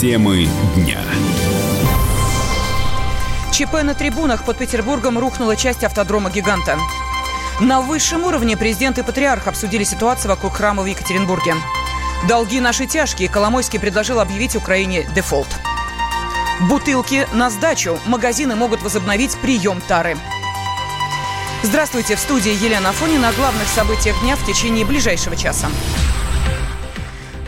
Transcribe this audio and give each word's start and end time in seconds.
Темы 0.00 0.48
дня. 0.76 0.98
ЧП 3.52 3.82
на 3.82 3.92
трибунах 3.92 4.46
под 4.46 4.56
Петербургом 4.56 5.18
рухнула 5.18 5.56
часть 5.56 5.84
автодрома 5.84 6.30
«Гиганта». 6.30 6.78
На 7.60 7.82
высшем 7.82 8.24
уровне 8.24 8.56
президент 8.56 8.96
и 8.96 9.02
патриарх 9.02 9.46
обсудили 9.46 9.84
ситуацию 9.84 10.30
вокруг 10.30 10.56
храма 10.56 10.84
в 10.84 10.86
Екатеринбурге. 10.86 11.54
Долги 12.26 12.60
наши 12.60 12.86
тяжкие. 12.86 13.28
Коломойский 13.28 13.78
предложил 13.78 14.20
объявить 14.20 14.56
Украине 14.56 15.06
дефолт. 15.14 15.48
Бутылки 16.62 17.28
на 17.34 17.50
сдачу. 17.50 17.98
Магазины 18.06 18.56
могут 18.56 18.80
возобновить 18.80 19.36
прием 19.36 19.82
тары. 19.82 20.16
Здравствуйте, 21.62 22.16
в 22.16 22.20
студии 22.20 22.52
Елена 22.52 22.88
Афонина 22.88 23.28
о 23.28 23.32
главных 23.34 23.68
событиях 23.68 24.18
дня 24.22 24.36
в 24.36 24.46
течение 24.46 24.86
ближайшего 24.86 25.36
часа. 25.36 25.68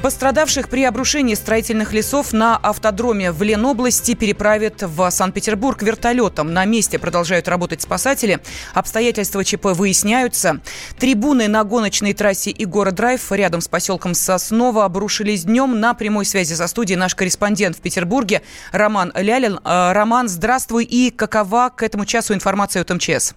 Пострадавших 0.02 0.68
при 0.68 0.82
обрушении 0.82 1.36
строительных 1.36 1.92
лесов 1.92 2.32
на 2.32 2.56
автодроме 2.56 3.30
в 3.30 3.40
Ленобласти 3.40 4.16
переправят 4.16 4.82
в 4.82 5.08
Санкт-Петербург 5.08 5.80
вертолетом. 5.80 6.52
На 6.52 6.64
месте 6.64 6.98
продолжают 6.98 7.46
работать 7.46 7.82
спасатели. 7.82 8.40
Обстоятельства 8.74 9.44
ЧП 9.44 9.66
выясняются. 9.66 10.60
Трибуны 10.98 11.46
на 11.46 11.62
гоночной 11.62 12.14
трассе 12.14 12.50
Игора 12.50 12.90
Драйв 12.90 13.30
рядом 13.30 13.60
с 13.60 13.68
поселком 13.68 14.14
Соснова 14.14 14.86
обрушились 14.86 15.44
днем. 15.44 15.78
На 15.78 15.94
прямой 15.94 16.24
связи 16.24 16.54
со 16.54 16.66
студией 16.66 16.98
наш 16.98 17.14
корреспондент 17.14 17.76
в 17.76 17.80
Петербурге 17.80 18.42
Роман 18.72 19.12
Лялин. 19.14 19.60
Э, 19.64 19.92
Роман, 19.92 20.28
здравствуй. 20.28 20.82
И 20.82 21.10
какова 21.10 21.70
к 21.70 21.84
этому 21.84 22.06
часу 22.06 22.34
информация 22.34 22.82
от 22.82 22.90
МЧС? 22.90 23.34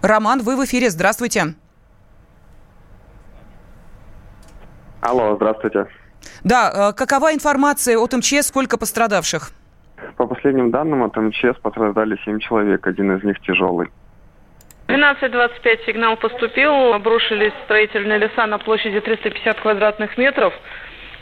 Роман, 0.00 0.42
вы 0.42 0.54
в 0.54 0.64
эфире. 0.64 0.90
Здравствуйте. 0.90 1.56
Алло, 5.06 5.36
здравствуйте. 5.36 5.86
Да, 6.42 6.90
э, 6.90 6.92
какова 6.92 7.32
информация 7.32 7.96
от 7.96 8.12
МЧС, 8.12 8.48
сколько 8.48 8.76
пострадавших? 8.76 9.50
По 10.16 10.26
последним 10.26 10.72
данным 10.72 11.04
от 11.04 11.16
МЧС 11.16 11.60
пострадали 11.62 12.18
7 12.24 12.40
человек, 12.40 12.84
один 12.88 13.16
из 13.16 13.22
них 13.22 13.40
тяжелый. 13.40 13.88
12.25 14.88 15.86
сигнал 15.86 16.16
поступил, 16.16 16.92
обрушились 16.92 17.52
строительные 17.64 18.18
леса 18.18 18.46
на 18.46 18.58
площади 18.58 19.00
350 19.00 19.60
квадратных 19.60 20.18
метров. 20.18 20.52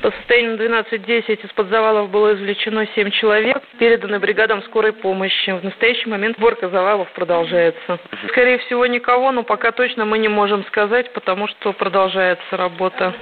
По 0.01 0.11
состоянию 0.13 0.57
12.10 0.59 1.45
из-под 1.47 1.69
завалов 1.69 2.11
было 2.11 2.35
извлечено 2.35 2.87
7 2.95 3.11
человек, 3.11 3.63
переданы 3.79 4.19
бригадам 4.19 4.63
скорой 4.63 4.93
помощи. 4.93 5.51
В 5.51 5.63
настоящий 5.63 6.09
момент 6.09 6.39
сборка 6.39 6.71
завалов 6.71 7.13
продолжается. 7.13 7.99
Скорее 8.29 8.59
всего, 8.59 8.87
никого, 8.87 9.31
но 9.31 9.43
пока 9.43 9.73
точно 9.73 10.07
мы 10.07 10.19
не 10.19 10.29
можем 10.29 10.65
сказать, 10.67 11.13
потому 11.13 11.49
что 11.49 11.75
продолжается 11.75 12.57
работа. 12.57 13.15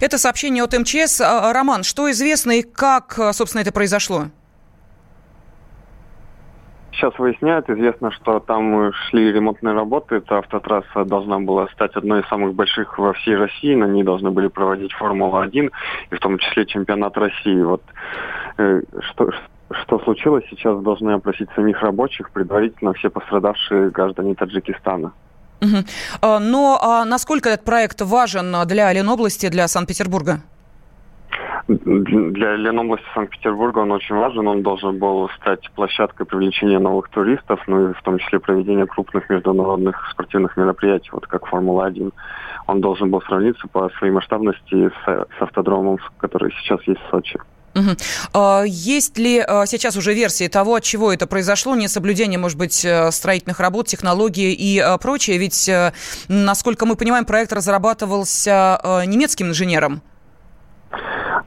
Это 0.00 0.18
сообщение 0.18 0.62
от 0.62 0.72
МЧС. 0.72 1.20
А, 1.20 1.52
Роман, 1.52 1.82
что 1.82 2.10
известно 2.10 2.52
и 2.52 2.62
как, 2.62 3.18
а, 3.18 3.32
собственно, 3.32 3.62
это 3.62 3.72
произошло? 3.72 4.26
Сейчас 6.92 7.18
выясняют. 7.18 7.68
Известно, 7.68 8.10
что 8.10 8.40
там 8.40 8.90
шли 8.92 9.30
ремонтные 9.30 9.74
работы. 9.74 10.16
Эта 10.16 10.38
автотрасса 10.38 11.04
должна 11.04 11.38
была 11.38 11.68
стать 11.68 11.94
одной 11.94 12.20
из 12.20 12.28
самых 12.28 12.54
больших 12.54 12.98
во 12.98 13.12
всей 13.12 13.36
России. 13.36 13.74
На 13.74 13.84
ней 13.84 14.02
должны 14.02 14.30
были 14.30 14.48
проводить 14.48 14.92
Формулу-1, 14.94 15.70
и 16.10 16.14
в 16.14 16.18
том 16.20 16.38
числе 16.38 16.64
чемпионат 16.64 17.16
России. 17.18 17.60
Вот 17.60 17.82
э, 18.56 18.80
что, 19.10 19.30
что 19.72 19.98
случилось, 20.00 20.44
сейчас 20.48 20.80
должны 20.80 21.10
опросить 21.10 21.50
самих 21.54 21.82
рабочих, 21.82 22.30
предварительно 22.30 22.94
все 22.94 23.10
пострадавшие 23.10 23.90
граждане 23.90 24.34
Таджикистана. 24.34 25.12
Угу. 25.60 26.28
Но 26.40 26.78
а 26.80 27.04
насколько 27.04 27.48
этот 27.48 27.64
проект 27.64 28.00
важен 28.02 28.54
для 28.66 28.92
Ленобласти, 28.92 29.48
для 29.48 29.68
Санкт-Петербурга? 29.68 30.40
Для 31.68 32.54
Ленобласти 32.54 33.06
Санкт-Петербурга 33.14 33.80
он 33.80 33.90
очень 33.90 34.14
важен. 34.14 34.46
Он 34.46 34.62
должен 34.62 34.98
был 34.98 35.28
стать 35.30 35.68
площадкой 35.74 36.24
привлечения 36.24 36.78
новых 36.78 37.08
туристов, 37.08 37.60
ну 37.66 37.90
и 37.90 37.92
в 37.92 38.02
том 38.02 38.18
числе 38.18 38.38
проведения 38.38 38.86
крупных 38.86 39.28
международных 39.28 40.08
спортивных 40.12 40.56
мероприятий, 40.56 41.10
вот 41.10 41.26
как 41.26 41.46
Формула-1. 41.46 42.12
Он 42.68 42.80
должен 42.80 43.10
был 43.10 43.20
сравниться 43.22 43.66
по 43.66 43.90
своей 43.98 44.12
масштабности 44.12 44.90
с, 44.90 45.04
с 45.06 45.42
автодромом, 45.42 45.98
который 46.18 46.52
сейчас 46.52 46.80
есть 46.86 47.00
в 47.00 47.10
Сочи. 47.10 47.38
Угу. 47.76 48.64
Есть 48.66 49.18
ли 49.18 49.38
а, 49.46 49.66
сейчас 49.66 49.96
уже 49.96 50.14
версии 50.14 50.48
того, 50.48 50.76
от 50.76 50.82
чего 50.82 51.12
это 51.12 51.26
произошло? 51.26 51.76
Несоблюдение, 51.76 52.38
может 52.38 52.58
быть, 52.58 52.84
э, 52.84 53.10
строительных 53.10 53.60
работ, 53.60 53.86
технологии 53.86 54.52
и 54.52 54.78
а, 54.78 54.96
прочее? 54.96 55.36
Ведь, 55.36 55.68
э, 55.68 55.92
насколько 56.28 56.86
мы 56.86 56.96
понимаем, 56.96 57.26
проект 57.26 57.52
разрабатывался 57.52 58.80
немецким 59.06 59.48
инженером. 59.48 60.00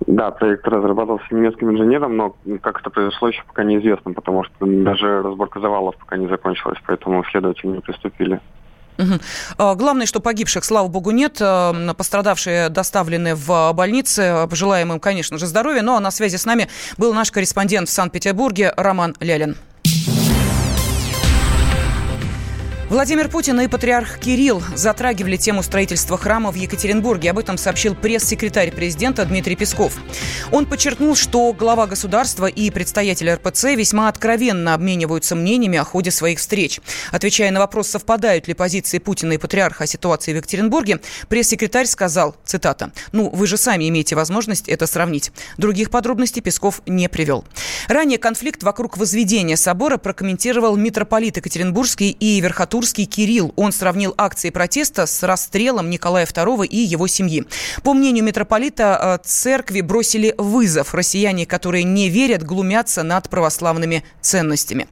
Да, 0.06 0.32
проект 0.32 0.68
разрабатывался 0.68 1.26
немецким 1.32 1.72
инженером, 1.72 2.16
но 2.16 2.36
как 2.62 2.82
это 2.82 2.90
произошло, 2.90 3.30
еще 3.30 3.44
пока 3.48 3.64
неизвестно, 3.64 4.14
потому 4.14 4.44
что 4.44 4.54
даже 4.66 5.22
разборка 5.22 5.60
завалов 5.60 5.96
пока 5.98 6.18
не 6.18 6.28
закончилась, 6.28 6.78
поэтому 6.86 7.24
следователи 7.26 7.68
не 7.68 7.80
приступили. 7.80 8.40
Угу. 9.00 9.76
Главное, 9.76 10.06
что 10.06 10.20
погибших, 10.20 10.66
слава 10.66 10.88
богу, 10.88 11.12
нет. 11.12 11.38
А, 11.40 11.94
пострадавшие 11.94 12.70
доставлены 12.70 13.34
в 13.34 13.72
больницы. 13.74 14.46
Пожелаем 14.50 14.92
им, 14.94 15.00
конечно 15.00 15.38
же, 15.38 15.48
здоровья. 15.48 15.82
Ну 15.82 15.96
а 15.96 16.00
на 16.00 16.12
связи 16.12 16.36
с 16.36 16.46
нами 16.46 16.68
был 16.98 17.14
наш 17.14 17.32
корреспондент 17.32 17.90
в 17.90 17.92
Санкт-Петербурге 17.92 18.74
Роман 18.76 19.16
Лялин. 19.20 19.56
Владимир 22.90 23.30
Путин 23.30 23.62
и 23.62 23.68
патриарх 23.68 24.18
Кирилл 24.18 24.64
затрагивали 24.76 25.38
тему 25.38 25.62
строительства 25.62 26.18
храма 26.18 26.52
в 26.52 26.56
Екатеринбурге. 26.56 27.30
Об 27.30 27.38
этом 27.38 27.56
сообщил 27.60 27.94
пресс-секретарь 27.94 28.72
президента 28.72 29.24
Дмитрий 29.26 29.56
Песков. 29.56 29.94
Он 30.52 30.66
подчеркнул, 30.66 31.16
что 31.16 31.54
глава 31.54 31.86
государства 31.86 32.48
и 32.48 32.72
представитель 32.72 33.32
РПЦ 33.32 33.76
весьма 33.76 34.10
откровенно 34.10 34.74
обмениваются 34.74 35.36
мнениями 35.36 35.78
о 35.78 35.84
ходе 35.84 36.10
своих 36.10 36.40
встреч. 36.40 36.82
Отвечая 37.12 37.52
на 37.52 37.60
вопрос, 37.60 37.90
совпадают 37.90 38.48
ли 38.48 38.56
позиции 38.56 38.98
Путина 38.98 39.34
и 39.34 39.38
патриарха 39.38 39.84
о 39.84 39.88
ситуации 39.88 40.34
в 40.34 40.38
Екатеринбурге, 40.38 41.00
пресс-секретарь 41.28 41.86
сказал, 41.86 42.36
цитата, 42.44 42.92
«Ну, 43.12 43.30
вы 43.30 43.46
же 43.46 43.58
сами 43.58 43.88
имеете 43.88 44.16
возможность 44.16 44.68
это 44.68 44.88
сравнить». 44.88 45.32
Других 45.60 45.92
подробностей 45.92 46.42
Песков 46.42 46.82
не 46.88 47.08
привел. 47.08 47.46
Ранее 47.88 48.18
конфликт 48.18 48.64
вокруг 48.64 48.98
возведения 48.98 49.58
собора 49.58 49.98
прокомментировал 49.98 50.76
митрополит 50.76 51.38
Екатеринбургский 51.38 52.10
и 52.10 52.42
Верхотурский 52.42 52.79
Турский 52.80 53.04
Кирилл. 53.04 53.52
Он 53.58 53.74
сравнил 53.74 54.14
акции 54.18 54.52
протеста 54.52 55.06
с 55.06 55.22
расстрелом 55.24 55.90
Николая 55.90 56.26
II 56.26 56.66
и 56.66 56.78
его 56.78 57.08
семьи. 57.08 57.44
По 57.84 57.94
мнению 57.94 58.24
митрополита, 58.24 59.20
э, 59.22 59.28
церкви 59.28 59.82
бросили 59.82 60.34
вызов. 60.38 60.94
Россияне, 60.94 61.46
которые 61.46 61.84
не 61.84 62.08
верят, 62.08 62.42
глумятся 62.42 63.04
над 63.04 63.30
православными 63.30 64.06
ценностями. 64.22 64.88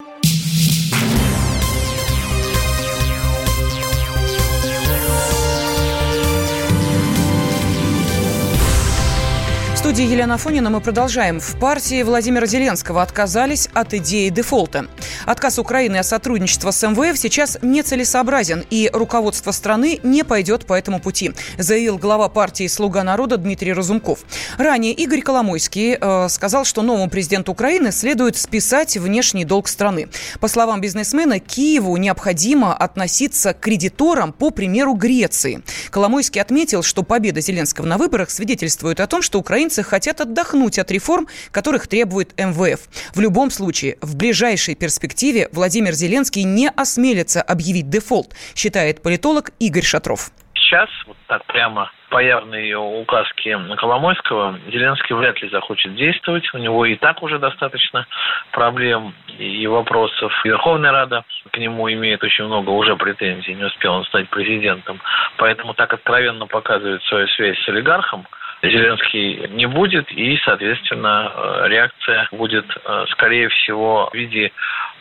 Студии 9.97 10.12
Елена 10.12 10.35
Афонина 10.35 10.69
мы 10.69 10.80
продолжаем. 10.80 11.40
В 11.40 11.59
партии 11.59 12.03
Владимира 12.03 12.46
Зеленского 12.46 13.02
отказались 13.02 13.68
от 13.74 13.96
идеи 13.96 14.30
дефолта. 14.30 14.85
Отказ 15.25 15.58
Украины 15.58 15.97
от 15.97 16.06
сотрудничества 16.06 16.69
с 16.69 16.88
МВФ 16.88 17.18
сейчас 17.18 17.58
нецелесообразен, 17.63 18.63
и 18.69 18.91
руководство 18.94 19.50
страны 19.50 20.00
не 20.03 20.24
пойдет 20.24 20.68
по 20.68 20.75
этому 20.75 21.00
пути, 21.00 21.31
заявил 21.58 21.97
глава 21.97 22.30
партии 22.30 22.68
«Слуга 22.68 23.02
народа» 23.03 23.38
Дмитрий 23.38 23.74
Разумков. 23.74 24.19
Ранее 24.59 24.94
Игорь 24.94 25.22
Коломойский 25.22 25.97
э, 26.00 26.29
сказал, 26.29 26.64
что 26.64 26.84
новому 26.84 27.09
президенту 27.09 27.53
Украины 27.53 27.91
следует 27.91 28.38
списать 28.38 28.97
внешний 28.97 29.46
долг 29.46 29.68
страны. 29.68 30.09
По 30.40 30.47
словам 30.47 30.79
бизнесмена, 30.79 31.40
Киеву 31.40 31.97
необходимо 31.97 32.75
относиться 32.75 33.55
к 33.55 33.61
кредиторам 33.61 34.32
по 34.32 34.52
примеру 34.52 34.94
Греции. 34.94 35.64
Коломойский 35.90 36.40
отметил, 36.40 36.84
что 36.84 37.02
победа 37.02 37.41
Зеленского 37.41 37.88
на 37.88 37.97
выборах 37.97 38.29
свидетельствует 38.29 38.99
о 38.99 39.08
том, 39.08 39.23
что 39.23 39.40
украинцы 39.40 39.86
хотят 39.87 40.22
отдохнуть 40.22 40.78
от 40.78 40.91
реформ, 40.91 41.28
которых 41.51 41.87
требует 41.87 42.37
МВФ. 42.37 42.79
В 43.16 43.19
любом 43.19 43.49
случае, 43.49 43.97
в 44.01 44.16
ближайшей 44.16 44.75
перспективе 44.75 45.49
Владимир 45.51 45.93
Зеленский 45.93 46.43
не 46.43 46.69
осмелится 46.69 47.41
объявить 47.41 47.89
дефолт, 47.89 48.34
считает 48.55 49.01
политолог 49.01 49.51
Игорь 49.59 49.84
Шатров. 49.84 50.31
Сейчас, 50.53 50.89
вот 51.05 51.16
так 51.28 51.45
прямо 51.45 51.89
по 52.09 52.22
явной 52.22 52.73
указке 52.73 53.57
Коломойского, 53.78 54.59
Зеленский 54.69 55.16
вряд 55.16 55.41
ли 55.41 55.49
захочет 55.49 55.95
действовать. 55.95 56.43
У 56.53 56.57
него 56.57 56.85
и 56.85 56.95
так 56.95 57.23
уже 57.23 57.39
достаточно 57.39 58.05
проблем 58.51 59.13
и 59.37 59.66
вопросов. 59.67 60.34
Верховная 60.43 60.91
Рада 60.91 61.23
к 61.51 61.57
нему 61.57 61.89
имеет 61.91 62.22
очень 62.22 62.45
много 62.45 62.72
уже 62.72 62.97
претензий, 62.97 63.55
не 63.55 63.63
успел 63.63 63.93
он 63.93 64.05
стать 64.05 64.29
президентом. 64.29 64.99
Поэтому 65.37 65.73
так 65.73 65.93
откровенно 65.93 66.47
показывает 66.47 67.01
свою 67.03 67.28
связь 67.29 67.57
с 67.63 67.69
олигархом– 67.69 68.28
Зеленский 68.64 69.48
не 69.50 69.68
будет, 69.68 70.12
и, 70.12 70.38
соответственно, 70.44 71.32
э, 71.34 71.68
реакция 71.70 72.28
будет, 72.32 72.66
э, 72.66 73.06
скорее 73.09 73.50
всего, 73.50 74.09
в 74.12 74.16
виде 74.16 74.52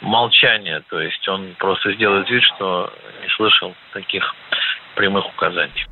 молчания. 0.00 0.82
То 0.88 1.00
есть 1.00 1.26
он 1.28 1.54
просто 1.58 1.92
сделает 1.94 2.28
вид, 2.28 2.42
что 2.42 2.92
не 3.22 3.28
слышал 3.30 3.74
таких 3.92 4.34
прямых 4.94 5.26
указаний. 5.26 5.86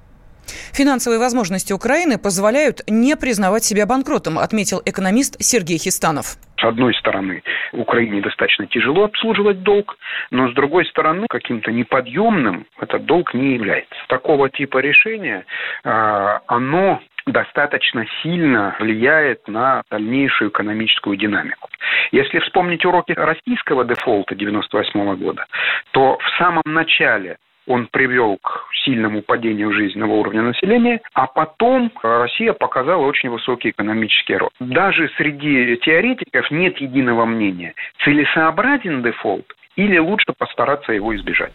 Финансовые 0.72 1.18
возможности 1.18 1.72
Украины 1.72 2.18
позволяют 2.18 2.80
не 2.88 3.16
признавать 3.16 3.64
себя 3.64 3.86
банкротом, 3.86 4.38
отметил 4.38 4.82
экономист 4.84 5.40
Сергей 5.40 5.78
Хистанов. 5.78 6.36
С 6.58 6.64
одной 6.64 6.94
стороны, 6.94 7.42
Украине 7.72 8.20
достаточно 8.20 8.66
тяжело 8.66 9.04
обслуживать 9.04 9.62
долг, 9.62 9.96
но 10.30 10.50
с 10.50 10.54
другой 10.54 10.86
стороны, 10.86 11.26
каким-то 11.28 11.70
неподъемным 11.72 12.66
этот 12.80 13.04
долг 13.04 13.34
не 13.34 13.54
является. 13.54 13.94
Такого 14.08 14.50
типа 14.50 14.78
решения, 14.78 15.44
а, 15.84 16.40
оно 16.46 17.00
достаточно 17.26 18.06
сильно 18.22 18.76
влияет 18.78 19.46
на 19.48 19.82
дальнейшую 19.90 20.50
экономическую 20.50 21.16
динамику. 21.16 21.68
Если 22.12 22.38
вспомнить 22.40 22.84
уроки 22.84 23.12
российского 23.12 23.84
дефолта 23.84 24.34
1998 24.34 25.16
года, 25.16 25.46
то 25.92 26.18
в 26.18 26.38
самом 26.38 26.62
начале 26.66 27.38
он 27.66 27.86
привел 27.86 28.36
к 28.42 28.68
сильному 28.84 29.22
падению 29.22 29.72
жизненного 29.72 30.12
уровня 30.12 30.42
населения, 30.42 31.00
а 31.14 31.26
потом 31.26 31.90
Россия 32.02 32.52
показала 32.52 33.06
очень 33.06 33.30
высокий 33.30 33.70
экономический 33.70 34.36
рост. 34.36 34.54
Даже 34.60 35.10
среди 35.16 35.76
теоретиков 35.78 36.50
нет 36.50 36.78
единого 36.78 37.24
мнения, 37.24 37.74
целесообразен 38.04 39.02
дефолт 39.02 39.46
или 39.76 39.98
лучше 39.98 40.32
постараться 40.36 40.92
его 40.92 41.16
избежать. 41.16 41.52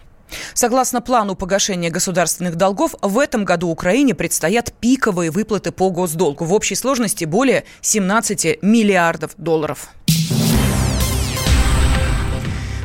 Согласно 0.54 1.02
плану 1.02 1.36
погашения 1.36 1.90
государственных 1.90 2.56
долгов, 2.56 2.96
в 3.02 3.20
этом 3.20 3.46
году 3.46 3.70
Украине 3.70 4.16
предстоят 4.16 4.74
пиковые 4.80 5.32
выплаты 5.32 5.72
по 5.72 5.90
госдолгу 5.90 6.46
в 6.46 6.54
общей 6.54 6.76
сложности 6.76 7.26
более 7.26 7.64
17 7.82 8.62
миллиардов 8.62 9.32
долларов. 9.38 9.90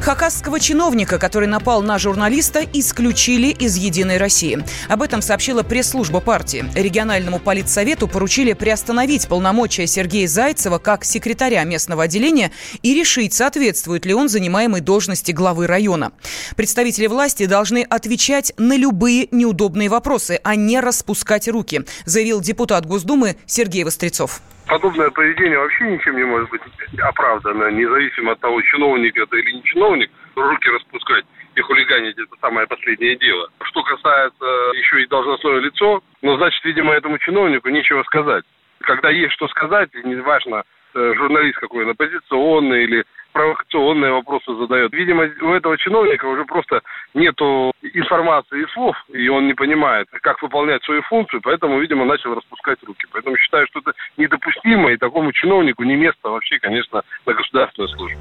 Хакасского 0.05 0.61
чиновника, 0.61 1.19
который 1.19 1.49
напал 1.49 1.81
на 1.81 1.99
журналиста, 1.99 2.61
исключили 2.75 3.47
из 3.47 3.77
«Единой 3.77 4.19
России». 4.19 4.63
Об 4.87 5.01
этом 5.01 5.23
сообщила 5.23 5.63
пресс-служба 5.63 6.21
партии. 6.21 6.67
Региональному 6.75 7.39
политсовету 7.39 8.07
поручили 8.07 8.53
приостановить 8.53 9.27
полномочия 9.29 9.87
Сергея 9.87 10.29
Зайцева 10.29 10.77
как 10.77 11.07
секретаря 11.07 11.65
местного 11.65 12.03
отделения 12.03 12.53
и 12.83 12.95
решить, 12.95 13.33
соответствует 13.33 14.05
ли 14.05 14.13
он 14.13 14.29
занимаемой 14.29 14.83
должности 14.83 15.33
главы 15.33 15.67
района. 15.67 16.13
Представители 16.55 17.07
власти 17.07 17.47
должны 17.47 17.79
отвечать 17.79 18.53
на 18.59 18.77
любые 18.77 19.29
неудобные 19.31 19.89
вопросы, 19.89 20.39
а 20.45 20.55
не 20.55 20.81
распускать 20.81 21.49
руки, 21.49 21.81
заявил 22.05 22.43
депутат 22.43 22.85
Госдумы 22.85 23.37
Сергей 23.47 23.85
Вострецов 23.85 24.43
подобное 24.69 25.11
поведение 25.11 25.59
вообще 25.59 25.91
ничем 25.91 26.17
не 26.17 26.25
может 26.25 26.49
быть 26.51 26.63
оправдано, 27.01 27.71
независимо 27.71 28.33
от 28.33 28.41
того, 28.41 28.61
чиновник 28.63 29.17
это 29.17 29.37
или 29.37 29.53
не 29.53 29.63
чиновник, 29.65 30.11
руки 30.35 30.69
распускать 30.69 31.25
и 31.55 31.61
хулиганить 31.61 32.19
это 32.19 32.37
самое 32.41 32.67
последнее 32.67 33.17
дело. 33.17 33.49
Что 33.63 33.83
касается 33.83 34.45
еще 34.75 35.03
и 35.03 35.07
должностное 35.07 35.61
лицо, 35.61 36.03
ну, 36.23 36.37
значит, 36.37 36.65
видимо, 36.65 36.93
этому 36.93 37.19
чиновнику 37.19 37.69
нечего 37.69 38.03
сказать. 38.05 38.45
Когда 38.81 39.11
есть 39.11 39.33
что 39.35 39.49
сказать, 39.49 39.91
неважно, 40.05 40.65
э, 40.95 41.15
журналист 41.17 41.59
какой 41.59 41.85
он, 41.85 41.91
оппозиционный 41.91 42.85
или 42.85 43.05
провокационные 43.35 44.13
вопросы 44.13 44.55
задает. 44.57 44.93
Видимо, 44.93 45.25
у 45.43 45.53
этого 45.53 45.77
чиновника 45.77 46.25
уже 46.25 46.45
просто 46.45 46.81
нету 47.15 47.73
информации 47.83 48.63
и 48.63 48.67
слов, 48.73 48.97
и 49.13 49.29
он 49.29 49.49
не 49.49 49.55
понимает, 49.55 50.07
как 50.23 50.41
выполнять 50.41 50.83
свою 50.85 51.03
функцию, 51.03 51.43
поэтому, 51.43 51.81
видимо, 51.81 52.05
начал 52.05 52.35
распускать 52.35 52.79
руки. 52.85 53.07
Поэтому 53.13 53.37
считаю, 53.37 53.67
что 53.67 53.81
это 53.81 53.93
недопустимо, 54.17 54.93
и 54.93 54.97
такому 54.97 55.33
чиновнику 55.33 55.83
не 55.83 55.97
место 55.97 56.29
вообще, 56.29 56.59
конечно, 56.61 57.03
на 57.27 57.35
государственной 57.35 57.89
службе. 57.89 58.17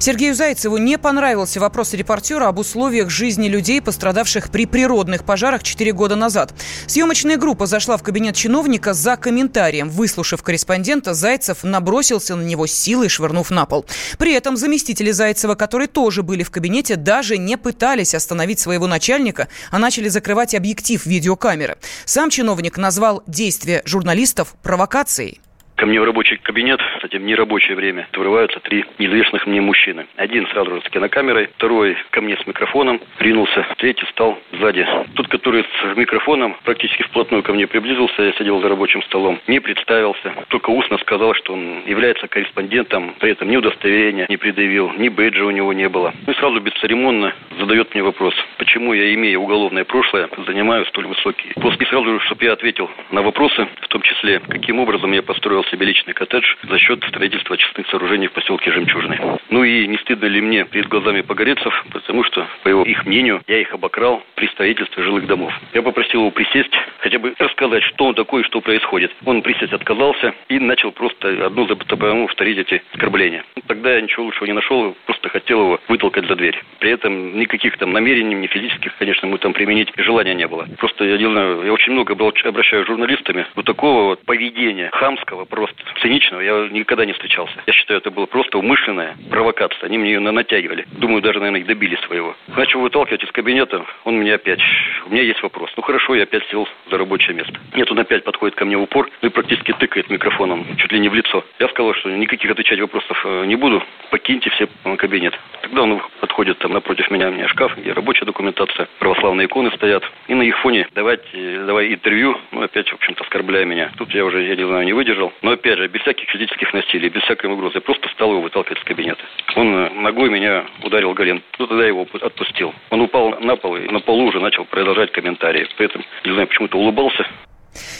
Сергею 0.00 0.34
Зайцеву 0.34 0.76
не 0.76 0.98
понравился 0.98 1.60
вопрос 1.60 1.94
репортера 1.94 2.46
об 2.46 2.58
условиях 2.58 3.08
жизни 3.10 3.48
людей, 3.48 3.80
пострадавших 3.80 4.52
при 4.52 4.66
природных 4.66 5.24
пожарах 5.24 5.62
4 5.62 5.92
года 5.92 6.14
назад. 6.14 6.52
Съемочная 6.86 7.38
группа 7.38 7.64
зашла 7.64 7.96
в 7.96 8.02
кабинет 8.02 8.36
чиновника 8.36 8.92
за 8.92 9.16
комментарием. 9.16 9.88
Выслушав 9.88 10.42
корреспондента, 10.42 11.14
Зайцев 11.14 11.64
набросился 11.64 12.36
на 12.36 12.42
него 12.42 12.66
силой, 12.66 13.08
швырнув 13.08 13.50
на 13.50 13.64
пол. 13.64 13.86
При 14.18 14.34
этом 14.34 14.57
заместители 14.58 15.10
Зайцева, 15.10 15.54
которые 15.54 15.88
тоже 15.88 16.22
были 16.22 16.42
в 16.42 16.50
кабинете, 16.50 16.96
даже 16.96 17.38
не 17.38 17.56
пытались 17.56 18.14
остановить 18.14 18.60
своего 18.60 18.86
начальника, 18.86 19.48
а 19.70 19.78
начали 19.78 20.08
закрывать 20.08 20.54
объектив 20.54 21.04
видеокамеры. 21.06 21.78
Сам 22.04 22.30
чиновник 22.30 22.76
назвал 22.76 23.22
действия 23.26 23.82
журналистов 23.84 24.54
провокацией. 24.62 25.40
Ко 25.78 25.86
мне 25.86 26.00
в 26.00 26.04
рабочий 26.04 26.38
кабинет, 26.38 26.80
кстати, 26.96 27.18
в 27.18 27.22
нерабочее 27.22 27.76
время, 27.76 28.08
врываются 28.12 28.58
три 28.58 28.84
неизвестных 28.98 29.46
мне 29.46 29.60
мужчины. 29.60 30.08
Один 30.16 30.44
сразу 30.48 30.74
же 30.74 30.80
с 30.80 30.90
кинокамерой, 30.90 31.50
второй 31.54 31.96
ко 32.10 32.20
мне 32.20 32.36
с 32.36 32.44
микрофоном 32.48 33.00
ринулся, 33.20 33.64
третий 33.76 34.04
стал 34.06 34.40
сзади. 34.58 34.84
Тот, 35.14 35.28
который 35.28 35.62
с 35.62 35.96
микрофоном 35.96 36.56
практически 36.64 37.04
вплотную 37.04 37.44
ко 37.44 37.52
мне 37.52 37.68
приблизился, 37.68 38.22
я 38.22 38.32
сидел 38.32 38.60
за 38.60 38.68
рабочим 38.68 39.04
столом, 39.04 39.38
не 39.46 39.60
представился, 39.60 40.34
только 40.48 40.70
устно 40.70 40.98
сказал, 40.98 41.32
что 41.34 41.52
он 41.52 41.84
является 41.86 42.26
корреспондентом, 42.26 43.14
при 43.20 43.30
этом 43.30 43.48
ни 43.48 43.56
удостоверения 43.56 44.26
не 44.28 44.36
предъявил, 44.36 44.90
ни 44.98 45.08
бейджа 45.08 45.44
у 45.44 45.52
него 45.52 45.72
не 45.72 45.88
было. 45.88 46.12
Ну 46.26 46.32
и 46.32 46.36
сразу 46.38 46.58
бесцеремонно 46.58 47.32
задает 47.56 47.94
мне 47.94 48.02
вопрос, 48.02 48.34
почему 48.56 48.94
я, 48.94 49.14
имея 49.14 49.38
уголовное 49.38 49.84
прошлое, 49.84 50.28
занимаю 50.44 50.86
столь 50.86 51.06
высокий 51.06 51.52
пост. 51.54 51.80
И 51.80 51.84
сразу 51.84 52.14
же, 52.14 52.20
чтобы 52.26 52.46
я 52.46 52.54
ответил 52.54 52.90
на 53.12 53.22
вопросы, 53.22 53.68
в 53.80 53.86
том 53.86 54.02
числе, 54.02 54.40
каким 54.40 54.80
образом 54.80 55.12
я 55.12 55.22
построил 55.22 55.64
себе 55.68 55.86
личный 55.86 56.14
коттедж 56.14 56.44
за 56.62 56.78
счет 56.78 57.02
строительства 57.04 57.54
очистных 57.54 57.86
сооружений 57.88 58.28
в 58.28 58.32
поселке 58.32 58.72
Жемчужный. 58.72 59.18
Ну 59.50 59.64
и 59.64 59.86
не 59.86 59.98
стыдно 59.98 60.26
ли 60.26 60.40
мне 60.40 60.64
перед 60.64 60.88
глазами 60.88 61.20
погорецов, 61.22 61.84
потому 61.92 62.24
что, 62.24 62.46
по 62.62 62.68
его, 62.68 62.82
их 62.82 63.06
мнению, 63.06 63.42
я 63.46 63.60
их 63.60 63.72
обокрал 63.72 64.22
при 64.34 64.46
строительстве 64.48 65.02
жилых 65.02 65.26
домов. 65.26 65.52
Я 65.72 65.82
попросил 65.82 66.20
его 66.20 66.30
присесть, 66.30 66.72
хотя 66.98 67.18
бы 67.18 67.34
рассказать, 67.38 67.82
что 67.84 68.06
он 68.06 68.14
такой 68.14 68.42
и 68.42 68.44
что 68.44 68.60
происходит. 68.60 69.12
Он 69.24 69.42
присесть 69.42 69.72
отказался 69.72 70.34
и 70.48 70.58
начал 70.58 70.92
просто 70.92 71.46
одну 71.46 71.66
за 71.66 71.76
другому 71.76 72.26
повторить 72.26 72.58
эти 72.58 72.82
оскорбления. 72.92 73.44
Ну, 73.56 73.62
тогда 73.66 73.94
я 73.94 74.00
ничего 74.00 74.24
лучшего 74.24 74.46
не 74.46 74.52
нашел, 74.52 74.96
просто 75.06 75.28
хотел 75.28 75.60
его 75.60 75.80
вытолкать 75.88 76.26
за 76.26 76.36
дверь. 76.36 76.60
При 76.78 76.90
этом 76.90 77.38
никаких 77.38 77.76
там 77.78 77.92
намерений, 77.92 78.34
ни 78.34 78.46
физических, 78.46 78.96
конечно, 78.98 79.28
мы 79.28 79.38
там 79.38 79.52
применить 79.52 79.92
желания 79.96 80.34
не 80.34 80.46
было. 80.46 80.66
Просто 80.78 81.04
я 81.04 81.16
делаю, 81.16 81.64
я 81.64 81.72
очень 81.72 81.92
много 81.92 82.12
обращаюсь 82.12 82.84
с 82.84 82.88
журналистами. 82.88 83.46
Вот 83.54 83.66
такого 83.66 84.04
вот 84.04 84.24
поведения 84.24 84.90
хамского, 84.92 85.44
просто 85.58 85.82
циничного 86.00 86.40
я 86.40 86.68
никогда 86.70 87.04
не 87.04 87.12
встречался. 87.12 87.54
Я 87.66 87.72
считаю, 87.72 87.98
это 87.98 88.10
было 88.10 88.26
просто 88.26 88.58
умышленная 88.58 89.16
провокация. 89.28 89.86
Они 89.86 89.98
мне 89.98 90.12
ее 90.12 90.20
натягивали. 90.20 90.86
Думаю, 90.92 91.20
даже, 91.20 91.40
наверное, 91.40 91.62
и 91.62 91.64
добили 91.64 91.96
своего. 92.06 92.36
Начал 92.46 92.80
выталкивать 92.80 93.24
из 93.24 93.32
кабинета, 93.32 93.84
он 94.04 94.18
мне 94.18 94.34
опять, 94.34 94.60
у 95.06 95.10
меня 95.10 95.22
есть 95.22 95.42
вопрос. 95.42 95.70
Ну 95.76 95.82
хорошо, 95.82 96.14
я 96.14 96.22
опять 96.22 96.44
сел 96.50 96.68
за 96.90 96.98
рабочее 96.98 97.34
место. 97.34 97.54
Нет, 97.74 97.90
он 97.90 97.98
опять 97.98 98.22
подходит 98.22 98.54
ко 98.54 98.64
мне 98.64 98.76
в 98.76 98.82
упор 98.82 99.10
и 99.20 99.28
практически 99.28 99.72
тыкает 99.72 100.10
микрофоном 100.10 100.64
чуть 100.76 100.92
ли 100.92 101.00
не 101.00 101.08
в 101.08 101.14
лицо. 101.14 101.44
Я 101.58 101.68
сказал, 101.68 101.92
что 101.94 102.10
никаких 102.10 102.50
отвечать 102.50 102.80
вопросов 102.80 103.20
э, 103.24 103.44
не 103.46 103.56
буду, 103.56 103.82
покиньте 104.10 104.50
все 104.50 104.68
кабинет. 104.96 105.38
Тогда 105.62 105.82
он 105.82 106.00
подходит 106.20 106.58
там 106.58 106.72
напротив 106.72 107.10
меня, 107.10 107.28
у 107.28 107.32
меня 107.32 107.48
шкаф, 107.48 107.76
где 107.76 107.92
рабочая 107.92 108.26
документация, 108.26 108.88
православные 108.98 109.46
иконы 109.46 109.70
стоят. 109.72 110.04
И 110.28 110.34
на 110.34 110.42
их 110.42 110.58
фоне 110.60 110.86
давать, 110.94 111.24
э, 111.32 111.64
давай 111.66 111.92
интервью, 111.92 112.38
ну 112.52 112.62
опять, 112.62 112.88
в 112.90 112.94
общем-то, 112.94 113.24
оскорбляя 113.24 113.64
меня. 113.64 113.90
Тут 113.96 114.14
я 114.14 114.24
уже, 114.24 114.42
я 114.42 114.56
не 114.56 114.66
знаю, 114.66 114.84
не 114.84 114.92
выдержал. 114.92 115.32
Но 115.48 115.54
опять 115.54 115.78
же, 115.78 115.88
без 115.88 116.02
всяких 116.02 116.28
физических 116.28 116.74
насилий, 116.74 117.08
без 117.08 117.22
всякой 117.22 117.50
угрозы. 117.50 117.80
Просто 117.80 118.06
стал 118.10 118.32
его 118.32 118.42
выталкивать 118.42 118.80
из 118.80 118.84
кабинета. 118.84 119.24
Он 119.56 119.74
э, 119.74 119.90
ногой 119.94 120.28
меня 120.28 120.66
ударил 120.82 121.14
голен. 121.14 121.42
Ну, 121.58 121.66
тогда 121.66 121.86
его 121.86 122.06
отпустил. 122.20 122.74
Он 122.90 123.00
упал 123.00 123.30
на 123.40 123.56
пол 123.56 123.78
и 123.78 123.88
на 123.88 124.00
полу 124.00 124.26
уже 124.26 124.40
начал 124.40 124.66
продолжать 124.66 125.10
комментарии. 125.10 125.66
Поэтому, 125.78 126.04
не 126.26 126.32
знаю, 126.32 126.48
почему-то 126.48 126.76
улыбался. 126.76 127.26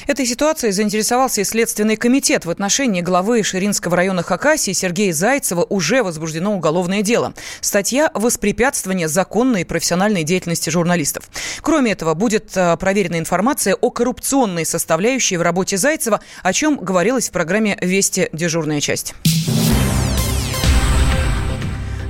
Этой 0.06 0.26
ситуацией 0.26 0.72
заинтересовался 0.72 1.40
и 1.40 1.44
Следственный 1.44 1.96
комитет. 1.96 2.44
В 2.44 2.50
отношении 2.50 3.00
главы 3.00 3.42
Ширинского 3.42 3.96
района 3.96 4.22
Хакасии 4.22 4.72
Сергея 4.72 5.12
Зайцева 5.12 5.66
уже 5.68 6.02
возбуждено 6.02 6.54
уголовное 6.54 7.02
дело. 7.02 7.34
Статья 7.60 8.10
«Воспрепятствование 8.14 9.08
законной 9.08 9.62
и 9.62 9.64
профессиональной 9.64 10.24
деятельности 10.24 10.70
журналистов». 10.70 11.28
Кроме 11.62 11.92
этого, 11.92 12.14
будет 12.14 12.56
э, 12.56 12.76
проверена 12.76 13.18
информация 13.18 13.74
о 13.74 13.90
коррупционной 13.90 14.64
составляющей 14.64 15.36
в 15.36 15.42
работе 15.42 15.76
Зайцева, 15.76 16.20
о 16.42 16.52
чем 16.52 16.76
говорилось 16.76 17.28
в 17.28 17.32
программе 17.32 17.76
«Вести. 17.80 18.28
Дежурная 18.32 18.80
часть». 18.80 19.14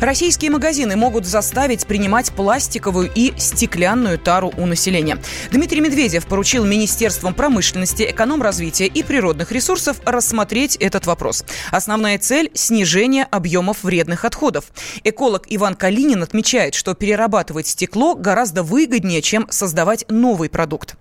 Российские 0.00 0.52
магазины 0.52 0.96
могут 0.96 1.24
заставить 1.24 1.86
принимать 1.86 2.32
пластиковую 2.32 3.10
и 3.12 3.32
стеклянную 3.36 4.16
тару 4.16 4.52
у 4.56 4.64
населения. 4.64 5.16
Дмитрий 5.50 5.80
Медведев 5.80 6.28
поручил 6.28 6.64
Министерствам 6.64 7.34
промышленности, 7.34 8.04
эконом-развития 8.08 8.86
и 8.86 9.02
природных 9.02 9.50
ресурсов 9.50 10.00
рассмотреть 10.06 10.76
этот 10.76 11.06
вопрос. 11.06 11.44
Основная 11.72 12.18
цель– 12.18 12.48
снижение 12.54 13.24
объемов 13.24 13.82
вредных 13.82 14.24
отходов. 14.24 14.66
Эколог 15.02 15.42
Иван 15.48 15.74
Калинин 15.74 16.22
отмечает, 16.22 16.74
что 16.74 16.94
перерабатывать 16.94 17.66
стекло 17.66 18.14
гораздо 18.14 18.62
выгоднее, 18.62 19.20
чем 19.20 19.46
создавать 19.50 20.04
новый 20.08 20.48
продукт 20.48 20.96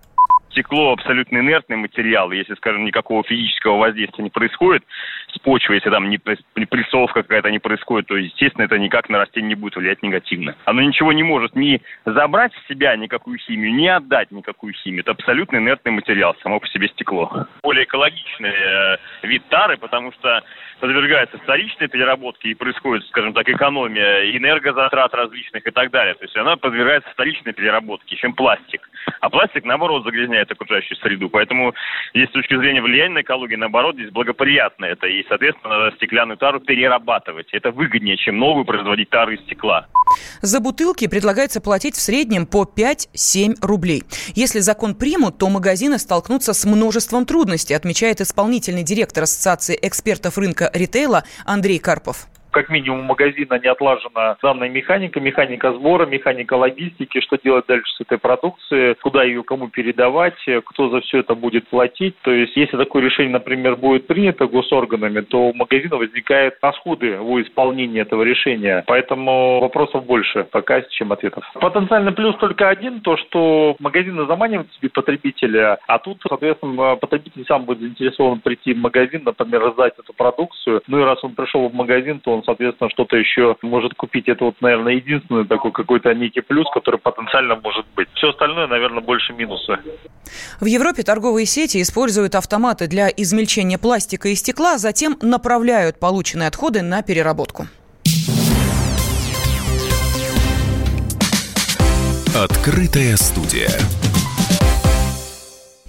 стекло 0.58 0.94
абсолютно 0.94 1.38
инертный 1.38 1.78
материал. 1.78 2.32
Если, 2.32 2.56
скажем, 2.56 2.84
никакого 2.84 3.24
физического 3.24 3.78
воздействия 3.78 4.24
не 4.24 4.32
происходит 4.32 4.84
с 5.48 5.50
почвой, 5.50 5.76
если 5.76 5.90
там 5.90 6.10
не 6.10 6.18
прессовка 6.18 7.24
какая-то 7.24 7.50
не 7.52 7.60
происходит, 7.60 8.08
то, 8.08 8.18
естественно, 8.18 8.66
это 8.66 8.78
никак 8.78 9.10
на 9.10 9.20
растение 9.20 9.50
не 9.50 9.56
будет 9.56 9.76
влиять 9.76 10.04
негативно. 10.04 10.56
Оно 10.66 10.82
ничего 10.82 11.14
не 11.14 11.24
может 11.24 11.56
ни 11.56 11.82
забрать 12.06 12.54
в 12.54 12.68
себя 12.68 12.96
никакую 12.96 13.38
химию, 13.38 13.74
ни 13.74 13.88
отдать 13.88 14.32
никакую 14.32 14.74
химию. 14.74 15.02
Это 15.02 15.12
абсолютно 15.12 15.58
инертный 15.58 15.92
материал, 15.92 16.36
само 16.44 16.60
по 16.60 16.68
себе 16.68 16.88
стекло. 16.90 17.48
Более 17.64 17.86
экологичный 17.86 18.52
э, 18.52 18.98
вид 19.24 19.44
тары, 19.50 19.78
потому 19.78 20.12
что 20.14 20.44
подвергается 20.80 21.38
вторичной 21.38 21.88
переработке 21.88 22.50
и 22.50 22.54
происходит, 22.54 23.06
скажем 23.08 23.34
так, 23.34 23.48
экономия 23.50 24.32
энергозатрат 24.38 25.14
различных 25.14 25.66
и 25.66 25.72
так 25.72 25.92
далее. 25.92 26.14
То 26.16 26.24
есть 26.24 26.36
она 26.38 26.56
подвергается 26.56 27.10
вторичной 27.12 27.54
переработке, 27.54 28.16
чем 28.16 28.34
пластик. 28.34 28.88
А 29.22 29.30
пластик, 29.30 29.64
наоборот, 29.66 30.04
загрязняет 30.04 30.52
окружающую 30.52 30.98
среду. 30.98 31.30
Поэтому 31.30 31.74
есть 32.14 32.30
с 32.30 32.34
точки 32.34 32.56
зрения 32.58 32.82
влияния 32.82 33.16
на 33.16 33.22
экологию, 33.22 33.60
наоборот, 33.60 33.96
здесь 33.96 34.12
благоприятно 34.12 34.86
это. 34.86 35.08
И, 35.08 35.24
соответственно, 35.38 35.78
надо 35.80 35.96
стеклянную 35.98 36.38
тару 36.38 36.60
перерабатывать. 36.60 37.48
Это 37.52 37.72
выгоднее, 37.72 38.18
чем 38.18 38.38
новую 38.38 38.66
производить 38.66 39.10
тару 39.10 39.34
из 39.34 39.42
стекла. 39.42 39.88
За 40.42 40.60
бутылки 40.60 41.08
предлагается 41.08 41.62
платить 41.62 41.96
в 41.96 42.02
среднем 42.02 42.46
по 42.46 42.64
5-7 42.64 43.56
рублей. 43.62 44.04
Если 44.36 44.60
закон 44.60 44.96
примут, 44.96 45.38
то 45.38 45.50
магазины 45.50 46.00
столкнутся 46.00 46.54
с 46.54 46.66
множеством 46.66 47.26
трудностей, 47.26 47.74
отмечает 47.74 48.22
исполнительный 48.22 48.84
директор 48.84 49.24
Ассоциации 49.24 49.78
экспертов 49.82 50.38
рынка 50.38 50.72
ритейла 50.74 51.24
Андрей 51.46 51.80
Карпов 51.80 52.28
как 52.58 52.70
минимум 52.70 53.04
магазина 53.04 53.60
не 53.60 53.68
отлажена 53.68 54.36
данная 54.42 54.68
механика, 54.68 55.20
механика 55.20 55.74
сбора, 55.74 56.08
механика 56.08 56.56
логистики, 56.56 57.22
что 57.22 57.38
делать 57.38 57.68
дальше 57.68 57.94
с 57.94 58.02
этой 58.02 58.18
продукцией, 58.18 58.96
куда 58.96 59.24
ее 59.24 59.44
кому 59.44 59.68
передавать, 59.68 60.34
кто 60.66 60.90
за 60.90 61.02
все 61.02 61.20
это 61.20 61.36
будет 61.36 61.68
платить. 61.68 62.16
То 62.24 62.32
есть, 62.32 62.58
если 62.58 62.76
такое 62.76 63.04
решение, 63.04 63.34
например, 63.34 63.76
будет 63.76 64.08
принято 64.08 64.48
госорганами, 64.48 65.22
то 65.22 65.50
у 65.50 65.54
магазина 65.54 65.98
возникают 65.98 66.56
расходы 66.60 67.18
в 67.18 67.40
исполнении 67.44 68.02
этого 68.02 68.24
решения. 68.24 68.84
Поэтому 68.88 69.60
вопросов 69.60 70.08
больше 70.08 70.44
пока, 70.52 70.82
чем 70.82 71.12
ответов. 71.12 71.44
Потенциальный 71.54 72.12
плюс 72.12 72.36
только 72.38 72.70
один, 72.70 73.02
то, 73.02 73.18
что 73.18 73.76
магазины 73.78 74.26
заманивают 74.26 74.74
себе 74.74 74.90
потребителя, 74.90 75.78
а 75.86 76.00
тут, 76.00 76.18
соответственно, 76.28 76.96
потребитель 76.96 77.46
сам 77.46 77.66
будет 77.66 77.82
заинтересован 77.82 78.40
прийти 78.40 78.74
в 78.74 78.80
магазин, 78.80 79.22
например, 79.24 79.62
раздать 79.62 79.94
эту 80.00 80.14
продукцию. 80.14 80.82
Ну 80.88 81.00
и 81.00 81.04
раз 81.04 81.24
он 81.24 81.36
пришел 81.36 81.70
в 81.70 81.74
магазин, 81.76 82.20
то 82.20 82.32
он 82.32 82.47
соответственно, 82.48 82.90
что-то 82.90 83.18
еще 83.18 83.56
может 83.62 83.94
купить. 83.94 84.28
Это 84.28 84.46
вот, 84.46 84.56
наверное, 84.62 84.94
единственный 84.94 85.46
такой 85.46 85.72
какой-то 85.72 86.14
некий 86.14 86.42
плюс, 86.42 86.66
который 86.74 87.00
потенциально 87.00 87.56
может 87.56 87.86
быть. 87.96 88.08
Все 88.16 88.30
остальное, 88.30 88.68
наверное, 88.68 89.02
больше 89.02 89.34
минусы. 89.34 89.78
В 90.62 90.66
Европе 90.66 91.04
торговые 91.04 91.46
сети 91.46 91.82
используют 91.82 92.36
автоматы 92.36 92.88
для 92.88 93.10
измельчения 93.10 93.78
пластика 93.78 94.30
и 94.30 94.36
стекла, 94.36 94.76
а 94.76 94.78
затем 94.78 95.18
направляют 95.22 96.00
полученные 96.00 96.48
отходы 96.48 96.82
на 96.82 97.02
переработку. 97.02 97.68
Открытая 102.34 103.16
студия. 103.18 103.70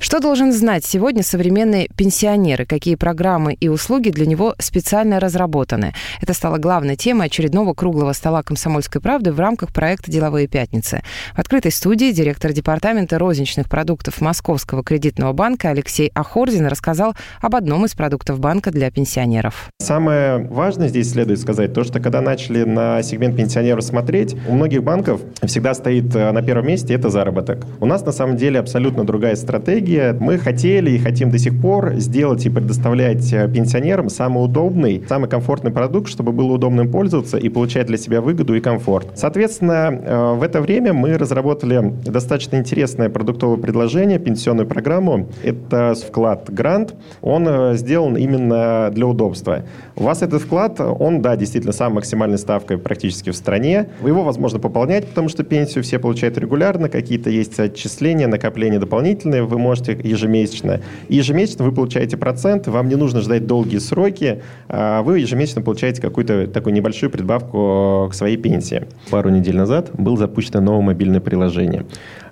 Что 0.00 0.21
должен 0.21 0.52
знать 0.52 0.85
сегодня 0.85 1.25
современный 1.25 1.90
пенсионер 1.97 2.62
и 2.62 2.64
какие 2.64 2.95
программы 2.95 3.55
и 3.55 3.67
услуги 3.67 4.11
для 4.11 4.26
него 4.26 4.55
специально 4.61 5.19
разработаны? 5.19 5.93
Это 6.23 6.35
стало 6.35 6.59
главной 6.59 6.95
темой 6.95 7.26
очередного 7.26 7.75
круглого 7.75 8.12
стола 8.12 8.45
«Комсомольской 8.45 9.00
правды» 9.00 9.33
в 9.33 9.40
рамках 9.40 9.75
проекта 9.75 10.12
«Деловые 10.12 10.47
пятницы». 10.47 11.02
В 11.35 11.40
открытой 11.40 11.73
студии 11.73 12.12
директор 12.12 12.52
департамента 12.52 13.19
розничных 13.19 13.69
продуктов 13.69 14.21
Московского 14.21 14.85
кредитного 14.85 15.33
банка 15.33 15.71
Алексей 15.71 16.12
Ахорзин 16.14 16.67
рассказал 16.67 17.17
об 17.40 17.57
одном 17.57 17.85
из 17.85 17.95
продуктов 17.95 18.38
банка 18.38 18.71
для 18.71 18.93
пенсионеров. 18.93 19.69
Самое 19.81 20.38
важное 20.38 20.88
здесь 20.88 21.11
следует 21.11 21.40
сказать, 21.40 21.75
то, 21.75 21.83
что 21.83 21.99
когда 21.99 22.21
начали 22.21 22.62
на 22.62 23.02
сегмент 23.02 23.37
пенсионеров 23.37 23.83
смотреть, 23.83 24.37
у 24.47 24.55
многих 24.55 24.85
банков 24.85 25.21
всегда 25.43 25.75
стоит 25.75 26.14
э, 26.14 26.31
на 26.31 26.43
первом 26.43 26.69
месте 26.69 26.95
это 26.95 27.11
заработок. 27.11 27.67
У 27.81 27.87
нас 27.87 28.07
на 28.07 28.12
самом 28.12 28.37
деле 28.37 28.61
абсолютно 28.61 29.05
другая 29.05 29.35
стратегия 29.35 29.88
стратегия. 29.88 30.16
Мы 30.18 30.38
хотели 30.38 30.90
и 30.90 30.99
хотим 30.99 31.30
до 31.30 31.38
сих 31.38 31.61
пор 31.61 31.95
сделать 31.95 32.45
и 32.47 32.50
предоставлять 32.50 33.33
э, 33.33 33.49
пенсионерам 33.49 34.09
самый 34.09 34.45
удобный, 34.45 35.02
самый 35.09 35.28
комфортный 35.28 35.71
продукт, 35.71 36.09
чтобы 36.09 36.33
было 36.33 36.52
удобно 36.52 36.83
им 36.83 36.90
пользоваться 36.90 37.38
и 37.38 37.49
получать 37.49 37.87
для 37.87 37.97
себя 37.97 38.21
выгоду 38.21 38.54
и 38.54 38.61
комфорт. 38.61 39.09
Соответственно, 39.14 39.90
э, 39.90 40.35
в 40.35 40.42
это 40.42 40.61
время 40.61 40.92
мы 40.92 41.16
разработали 41.16 41.92
достаточно 42.04 42.57
интересное 42.57 43.09
продуктовое 43.09 43.57
предложение, 43.57 44.18
пенсионную 44.18 44.66
программу. 44.66 45.28
Это 45.42 45.95
вклад 45.95 46.50
«Грант». 46.50 46.95
Он 47.23 47.47
э, 47.49 47.76
сделан 47.76 48.16
именно 48.16 48.90
для 48.92 49.07
удобства. 49.07 49.62
У 49.97 50.02
вас 50.02 50.23
этот 50.23 50.42
вклад, 50.42 50.80
он, 50.80 51.23
да, 51.23 51.37
действительно, 51.37 51.73
самой 51.73 51.97
максимальной 51.97 52.38
ставкой 52.38 52.78
практически 52.78 53.30
в 53.30 53.37
стране. 53.37 53.88
Его 54.04 54.23
возможно 54.23 54.59
пополнять, 54.59 55.09
потому 55.09 55.28
что 55.28 55.45
пенсию 55.45 55.83
все 55.83 55.99
получают 55.99 56.38
регулярно, 56.38 56.88
какие-то 56.88 57.30
есть 57.30 57.59
отчисления, 57.59 58.28
накопления 58.28 58.78
дополнительные. 58.78 59.42
Вы 59.42 59.59
можете 59.59 59.77
можете 59.78 60.08
ежемесячно. 60.08 60.80
И 61.08 61.16
ежемесячно 61.16 61.64
вы 61.64 61.73
получаете 61.73 62.16
процент, 62.16 62.66
вам 62.66 62.88
не 62.88 62.97
нужно 62.97 63.20
ждать 63.20 63.47
долгие 63.47 63.78
сроки, 63.78 64.42
а 64.68 65.02
вы 65.02 65.20
ежемесячно 65.20 65.62
получаете 65.62 66.00
какую-то 66.00 66.47
такую 66.49 66.75
небольшую 66.75 67.11
прибавку 67.11 68.08
к 68.11 68.14
своей 68.14 68.37
пенсии. 68.37 68.87
Пару 69.11 69.30
недель 69.30 69.56
назад 69.56 69.90
было 69.94 70.16
запущено 70.16 70.61
новое 70.61 70.82
мобильное 70.82 71.20
приложение. 71.20 71.85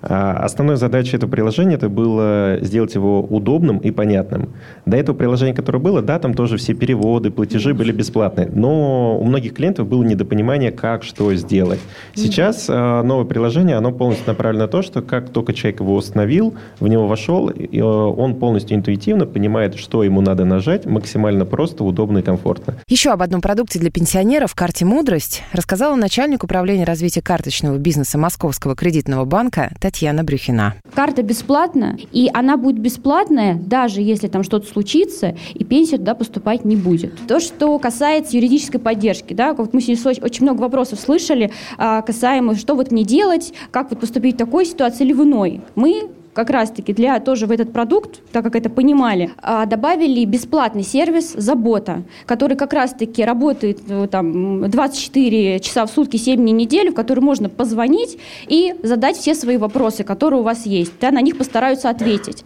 А 0.09 0.33
основной 0.43 0.77
задачей 0.77 1.17
этого 1.17 1.29
приложения 1.29 1.75
это 1.75 1.89
было 1.89 2.59
сделать 2.61 2.95
его 2.95 3.21
удобным 3.21 3.77
и 3.79 3.91
понятным. 3.91 4.53
До 4.85 4.95
этого 4.95 5.15
приложения, 5.15 5.53
которое 5.53 5.79
было, 5.79 6.01
да, 6.01 6.17
там 6.17 6.33
тоже 6.33 6.57
все 6.57 6.73
переводы, 6.73 7.29
платежи 7.29 7.73
были 7.73 7.91
бесплатные, 7.91 8.49
но 8.53 9.19
у 9.19 9.23
многих 9.25 9.53
клиентов 9.53 9.87
было 9.87 10.03
недопонимание, 10.03 10.71
как 10.71 11.03
что 11.03 11.33
сделать. 11.35 11.79
Сейчас 12.15 12.67
а, 12.69 13.03
новое 13.03 13.25
приложение, 13.25 13.75
оно 13.75 13.91
полностью 13.91 14.27
направлено 14.27 14.63
на 14.63 14.67
то, 14.69 14.81
что 14.81 15.01
как 15.01 15.29
только 15.29 15.53
человек 15.53 15.81
его 15.81 15.95
установил, 15.95 16.55
в 16.79 16.87
него 16.87 17.05
вошел, 17.05 17.49
и 17.49 17.81
он 17.81 18.35
полностью 18.35 18.77
интуитивно 18.77 19.25
понимает, 19.25 19.75
что 19.75 20.03
ему 20.03 20.21
надо 20.21 20.45
нажать, 20.45 20.85
максимально 20.85 21.45
просто, 21.45 21.83
удобно 21.83 22.19
и 22.19 22.21
комфортно. 22.21 22.75
Еще 22.87 23.11
об 23.11 23.21
одном 23.21 23.41
продукте 23.41 23.77
для 23.77 23.91
пенсионеров 23.91 24.55
«Карте 24.55 24.85
Мудрость» 24.85 25.43
рассказала 25.51 25.95
начальник 25.95 26.45
управления 26.45 26.85
развития 26.85 27.21
карточного 27.21 27.77
бизнеса 27.77 28.17
Московского 28.17 28.75
кредитного 28.75 29.25
банка 29.25 29.73
Татьяна 29.81 29.96
Брюхина. 30.23 30.75
Карта 30.93 31.23
бесплатная, 31.23 31.97
и 32.11 32.29
она 32.33 32.57
будет 32.57 32.79
бесплатная, 32.79 33.55
даже 33.55 34.01
если 34.01 34.27
там 34.27 34.43
что-то 34.43 34.67
случится, 34.67 35.35
и 35.53 35.63
пенсия 35.63 35.97
туда 35.97 36.15
поступать 36.15 36.65
не 36.65 36.75
будет. 36.75 37.13
То, 37.27 37.39
что 37.39 37.77
касается 37.79 38.35
юридической 38.35 38.79
поддержки, 38.79 39.33
да, 39.33 39.53
вот 39.53 39.73
мы 39.73 39.81
сегодня 39.81 40.23
очень 40.23 40.43
много 40.43 40.61
вопросов 40.61 40.99
слышали 40.99 41.51
а, 41.77 42.01
касаемо, 42.01 42.55
что 42.55 42.75
вот 42.75 42.91
мне 42.91 43.03
делать, 43.03 43.53
как 43.71 43.89
вот 43.89 43.99
поступить 43.99 44.35
в 44.35 44.37
такой 44.37 44.65
ситуации 44.65 45.05
или 45.05 45.13
в 45.13 45.23
иной. 45.23 45.61
Мы 45.75 46.09
как 46.37 46.51
раз-таки 46.51 46.93
для 46.93 47.19
тоже 47.19 47.47
в 47.47 47.51
этот 47.51 47.73
продукт, 47.73 48.21
так 48.31 48.43
как 48.43 48.55
это 48.55 48.69
понимали, 48.69 49.31
а, 49.41 49.65
добавили 49.65 50.23
бесплатный 50.23 50.83
сервис 50.83 51.33
«Забота», 51.33 52.03
который 52.27 52.55
как 52.55 52.73
раз-таки 52.73 53.25
работает 53.25 53.79
э, 53.89 54.07
там 54.11 54.69
24 54.69 55.59
часа 55.61 55.87
в 55.87 55.89
сутки, 55.89 56.17
7 56.17 56.39
дней 56.39 56.53
в 56.53 56.55
неделю, 56.55 56.91
в 56.91 56.93
который 56.93 57.21
можно 57.21 57.49
позвонить 57.49 58.19
и 58.45 58.75
задать 58.83 59.17
все 59.17 59.33
свои 59.33 59.57
вопросы, 59.57 60.03
которые 60.03 60.41
у 60.41 60.43
вас 60.43 60.67
есть. 60.67 60.91
Да, 61.01 61.09
на 61.09 61.21
них 61.21 61.39
постараются 61.39 61.89
ответить. 61.89 62.45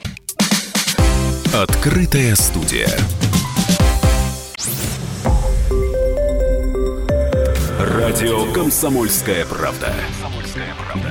Открытая 1.53 2.35
студия. 2.35 2.87
Радио 7.77 8.45
«Комсомольская 8.53 9.45
правда». 9.45 9.93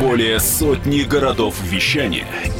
Более 0.01 0.41
сотни 0.41 1.03
городов 1.03 1.57
вещания– 1.71 2.27